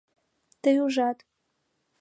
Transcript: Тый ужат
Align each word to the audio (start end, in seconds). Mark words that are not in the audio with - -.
Тый 0.61 0.77
ужат 0.85 1.17